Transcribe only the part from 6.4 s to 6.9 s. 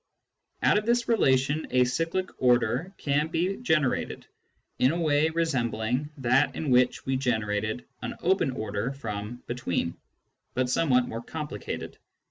in